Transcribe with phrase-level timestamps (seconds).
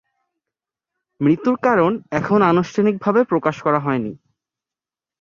[1.21, 4.11] মৃত্যুর কারণ এখনও আনুষ্ঠানিক ভাবে প্রকাশ করা হয়নি।